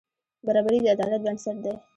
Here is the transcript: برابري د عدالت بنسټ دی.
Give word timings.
برابري 0.45 0.77
د 0.83 0.85
عدالت 0.95 1.21
بنسټ 1.25 1.57
دی. 1.63 1.73